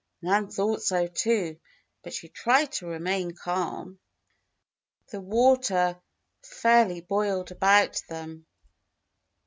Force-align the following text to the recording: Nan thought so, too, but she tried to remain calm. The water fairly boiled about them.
Nan 0.23 0.49
thought 0.49 0.81
so, 0.81 1.05
too, 1.05 1.59
but 2.01 2.11
she 2.11 2.27
tried 2.27 2.71
to 2.71 2.87
remain 2.87 3.35
calm. 3.35 3.99
The 5.11 5.21
water 5.21 6.01
fairly 6.43 7.01
boiled 7.01 7.51
about 7.51 8.01
them. 8.09 8.47